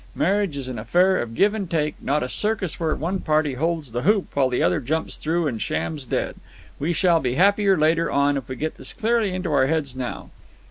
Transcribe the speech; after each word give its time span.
Marriage 0.15 0.57
is 0.57 0.67
an 0.67 0.79
affair 0.79 1.21
of 1.21 1.35
give 1.35 1.53
and 1.53 1.69
take, 1.69 1.93
not 2.01 2.23
a 2.23 2.27
circus 2.27 2.79
where 2.79 2.95
one 2.95 3.19
party 3.19 3.53
holds 3.53 3.91
the 3.91 4.01
hoop 4.01 4.29
while 4.35 4.49
the 4.49 4.63
other 4.63 4.79
jumps 4.79 5.15
through 5.15 5.45
and 5.45 5.61
shams 5.61 6.05
dead. 6.05 6.37
We 6.79 6.91
shall 6.91 7.19
be 7.19 7.35
happier 7.35 7.77
later 7.77 8.09
on 8.09 8.35
if 8.35 8.49
we 8.49 8.55
get 8.55 8.77
this 8.77 8.93
clearly 8.93 9.31
into 9.31 9.53
our 9.53 9.67
heads 9.67 9.95
now." 9.95 10.31